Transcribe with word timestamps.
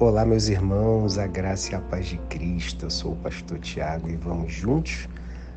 Olá, 0.00 0.24
meus 0.24 0.48
irmãos, 0.48 1.18
a 1.18 1.26
graça 1.26 1.72
e 1.72 1.74
a 1.74 1.78
paz 1.78 2.06
de 2.06 2.16
Cristo. 2.16 2.86
Eu 2.86 2.90
sou 2.90 3.12
o 3.12 3.16
pastor 3.16 3.58
Tiago 3.58 4.08
e 4.08 4.16
vamos 4.16 4.50
juntos 4.50 5.06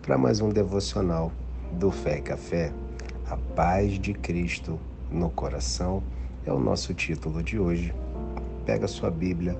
para 0.00 0.16
mais 0.16 0.40
um 0.40 0.48
devocional 0.48 1.32
do 1.72 1.90
Fé 1.90 2.18
e 2.18 2.22
Café. 2.22 2.72
A 3.28 3.36
paz 3.36 3.98
de 3.98 4.14
Cristo 4.14 4.78
no 5.10 5.28
coração 5.28 6.04
é 6.46 6.52
o 6.52 6.60
nosso 6.60 6.94
título 6.94 7.42
de 7.42 7.58
hoje. 7.58 7.92
Pega 8.64 8.86
sua 8.86 9.10
Bíblia, 9.10 9.58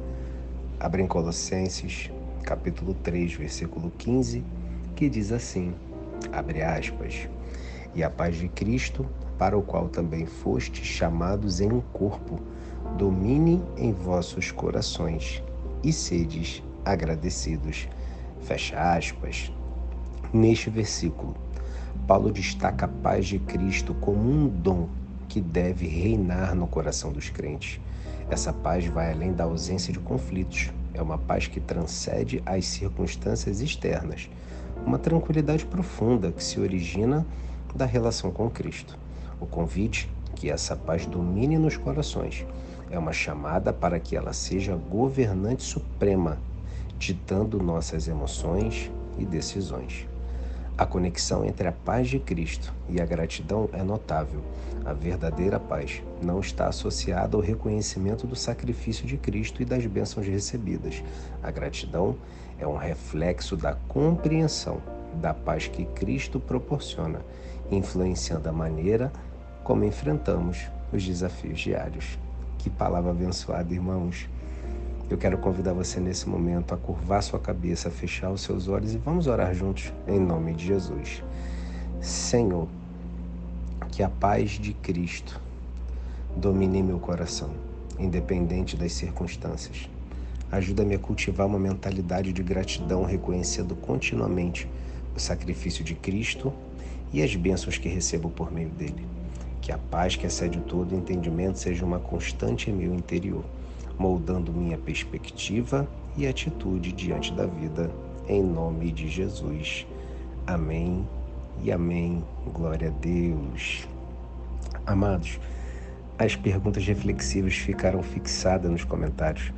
abre 0.79 1.03
em 1.03 1.09
Colossenses, 1.09 2.09
capítulo 2.45 2.95
3, 2.95 3.33
versículo 3.33 3.91
15, 3.99 4.45
que 4.95 5.11
diz 5.11 5.33
assim: 5.33 5.75
abre 6.31 6.63
aspas. 6.63 7.29
E 7.97 8.05
a 8.05 8.09
paz 8.09 8.37
de 8.37 8.47
Cristo, 8.49 9.05
para 9.37 9.59
o 9.59 9.63
qual 9.63 9.89
também 9.89 10.25
fostes 10.25 10.87
chamados 10.87 11.61
em 11.61 11.73
um 11.73 11.81
corpo, 11.81 12.39
domine 12.99 13.63
em 13.77 13.93
vossos 13.93 14.51
corações 14.51 15.41
e 15.85 15.93
sedes 15.93 16.61
agradecidos. 16.85 17.89
Fecha 18.41 18.77
aspas. 18.77 19.53
Neste 20.33 20.69
versículo, 20.69 21.37
Paulo 22.09 22.33
destaca 22.33 22.87
a 22.87 22.89
paz 22.89 23.27
de 23.27 23.39
Cristo 23.39 23.95
como 23.95 24.29
um 24.29 24.49
dom 24.49 24.89
que 25.29 25.41
deve 25.41 25.87
reinar 25.87 26.57
no 26.57 26.67
coração 26.67 27.13
dos 27.13 27.31
crentes. 27.31 27.81
Essa 28.29 28.53
paz 28.53 28.85
vai 28.87 29.13
além 29.13 29.33
da 29.33 29.45
ausência 29.45 29.93
de 29.93 30.01
conflitos. 30.01 30.73
É 30.93 31.01
uma 31.01 31.19
paz 31.19 31.47
que 31.47 31.61
transcende 31.61 32.43
as 32.45 32.67
circunstâncias 32.67 33.61
externas. 33.61 34.29
Uma 34.85 34.99
tranquilidade 34.99 35.65
profunda 35.65 36.33
que 36.33 36.43
se 36.43 36.59
origina 36.59 37.25
da 37.77 37.87
relação 37.87 38.33
com 38.33 38.51
Cristo. 38.51 38.99
O 39.41 39.47
convite 39.47 40.11
que 40.39 40.49
essa 40.49 40.77
paz 40.77 41.05
domine 41.05 41.59
nos 41.59 41.77
corações 41.77 42.47
é 42.89 42.97
uma 42.97 43.13
chamada 43.13 43.73
para 43.73 43.99
que 43.99 44.17
ela 44.17 44.33
seja 44.33 44.77
governante 44.77 45.65
suprema, 45.65 46.39
ditando 46.97 47.61
nossas 47.61 48.07
emoções 48.07 48.89
e 49.19 49.25
decisões. 49.25 50.07
A 50.79 50.87
conexão 50.87 51.45
entre 51.45 51.67
a 51.67 51.73
paz 51.73 52.07
de 52.07 52.21
Cristo 52.21 52.73
e 52.89 53.01
a 53.01 53.05
gratidão 53.05 53.69
é 53.73 53.83
notável. 53.83 54.41
A 54.85 54.93
verdadeira 54.93 55.59
paz 55.59 56.01
não 56.23 56.39
está 56.39 56.69
associada 56.69 57.37
ao 57.37 57.43
reconhecimento 57.43 58.25
do 58.25 58.37
sacrifício 58.37 59.05
de 59.05 59.17
Cristo 59.17 59.61
e 59.61 59.65
das 59.65 59.85
bênçãos 59.87 60.29
recebidas. 60.29 61.03
A 61.43 61.51
gratidão 61.51 62.17
é 62.61 62.67
um 62.67 62.77
reflexo 62.77 63.57
da 63.57 63.75
compreensão 63.89 64.81
da 65.21 65.35
paz 65.35 65.67
que 65.67 65.85
Cristo 65.85 66.39
proporciona, 66.39 67.23
influenciando 67.73 68.49
a 68.49 68.53
maneira 68.53 69.11
como 69.69 69.85
enfrentamos 69.85 70.67
os 70.91 71.05
desafios 71.05 71.61
diários. 71.61 72.19
Que 72.57 72.71
palavra 72.71 73.11
abençoada, 73.11 73.75
irmãos. 73.75 74.27
Eu 75.11 75.19
quero 75.19 75.37
convidar 75.37 75.75
você 75.75 76.01
nesse 76.01 76.27
momento 76.27 76.73
a 76.73 76.79
curvar 76.79 77.23
sua 77.23 77.39
cabeça, 77.39 77.89
a 77.89 77.91
fechar 77.91 78.31
os 78.31 78.41
seus 78.41 78.67
olhos 78.67 78.95
e 78.95 78.97
vamos 78.97 79.27
orar 79.27 79.55
juntos 79.55 79.93
em 80.07 80.19
nome 80.19 80.55
de 80.55 80.65
Jesus. 80.65 81.23
Senhor, 82.01 82.67
que 83.91 84.03
a 84.03 84.09
paz 84.09 84.53
de 84.53 84.73
Cristo 84.73 85.39
domine 86.35 86.83
meu 86.83 86.99
coração, 86.99 87.51
independente 87.99 88.75
das 88.75 88.95
circunstâncias. 88.95 89.87
Ajuda-me 90.51 90.95
a 90.95 90.99
cultivar 90.99 91.47
uma 91.47 91.59
mentalidade 91.59 92.33
de 92.33 92.43
gratidão, 92.43 93.05
reconhecendo 93.05 93.77
continuamente 93.77 94.67
o 95.15 95.21
sacrifício 95.21 95.85
de 95.85 95.95
Cristo 95.95 96.55
e 97.13 97.23
as 97.23 97.37
bênçãos 97.37 97.77
que 97.77 97.91
recebo 97.91 98.31
por 98.31 98.51
meio 98.51 98.71
dele. 98.71 99.19
Que 99.69 99.73
a 99.75 99.77
paz 99.77 100.17
que 100.17 100.25
excede 100.25 100.61
todo 100.61 100.97
entendimento 100.97 101.59
seja 101.59 101.85
uma 101.85 101.99
constante 101.99 102.71
em 102.71 102.73
meu 102.73 102.95
interior, 102.95 103.45
moldando 103.99 104.51
minha 104.51 104.79
perspectiva 104.79 105.87
e 106.17 106.27
atitude 106.27 106.91
diante 106.91 107.35
da 107.35 107.45
vida, 107.45 107.91
em 108.27 108.43
nome 108.43 108.91
de 108.91 109.07
Jesus. 109.07 109.87
Amém 110.47 111.07
e 111.63 111.71
amém. 111.71 112.25
Glória 112.55 112.89
a 112.89 112.93
Deus. 112.93 113.87
Amados, 114.87 115.39
as 116.19 116.35
perguntas 116.35 116.87
reflexivas 116.87 117.53
ficaram 117.53 118.03
fixadas 118.03 118.71
nos 118.71 118.85
comentários. 118.85 119.53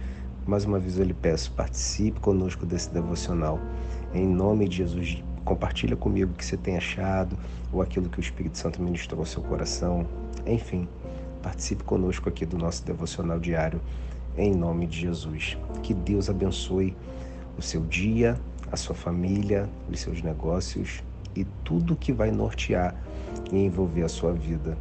Mais 0.44 0.64
uma 0.64 0.80
vez 0.80 0.98
eu 0.98 1.04
lhe 1.04 1.14
peço, 1.14 1.52
participe 1.52 2.18
conosco 2.18 2.66
desse 2.66 2.90
devocional. 2.90 3.60
Em 4.12 4.26
nome 4.26 4.68
de 4.68 4.78
Jesus, 4.78 5.22
Compartilha 5.44 5.96
comigo 5.96 6.32
o 6.32 6.34
que 6.34 6.44
você 6.44 6.56
tem 6.56 6.76
achado 6.76 7.36
ou 7.72 7.82
aquilo 7.82 8.08
que 8.08 8.18
o 8.18 8.20
Espírito 8.20 8.58
Santo 8.58 8.82
ministrou 8.82 9.20
ao 9.20 9.26
seu 9.26 9.42
coração. 9.42 10.06
Enfim, 10.46 10.88
participe 11.42 11.82
conosco 11.84 12.28
aqui 12.28 12.44
do 12.44 12.58
nosso 12.58 12.84
devocional 12.84 13.38
diário 13.38 13.80
em 14.36 14.54
nome 14.54 14.86
de 14.86 15.00
Jesus. 15.00 15.56
Que 15.82 15.92
Deus 15.92 16.28
abençoe 16.30 16.96
o 17.58 17.62
seu 17.62 17.82
dia, 17.82 18.38
a 18.70 18.76
sua 18.76 18.94
família, 18.94 19.68
os 19.90 20.00
seus 20.00 20.22
negócios 20.22 21.02
e 21.34 21.44
tudo 21.64 21.96
que 21.96 22.12
vai 22.12 22.30
nortear 22.30 22.94
e 23.52 23.56
envolver 23.56 24.02
a 24.02 24.08
sua 24.08 24.32
vida. 24.32 24.76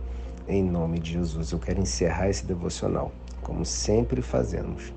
Em 0.48 0.64
nome 0.64 1.00
de 1.00 1.14
Jesus, 1.14 1.52
eu 1.52 1.60
quero 1.60 1.80
encerrar 1.80 2.30
esse 2.30 2.46
devocional, 2.46 3.12
como 3.42 3.66
sempre 3.66 4.22
fazemos, 4.22 4.94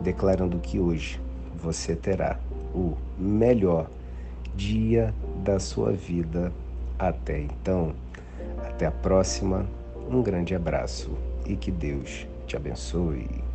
declarando 0.00 0.58
que 0.58 0.78
hoje 0.78 1.20
você 1.60 1.96
terá 1.96 2.38
o 2.74 2.96
melhor 3.18 3.88
dia 4.54 5.14
da 5.44 5.58
sua 5.58 5.92
vida. 5.92 6.52
Até 6.98 7.40
então, 7.40 7.94
até 8.64 8.86
a 8.86 8.90
próxima, 8.90 9.66
um 10.10 10.22
grande 10.22 10.54
abraço 10.54 11.10
e 11.46 11.56
que 11.56 11.70
Deus 11.70 12.26
te 12.46 12.56
abençoe. 12.56 13.51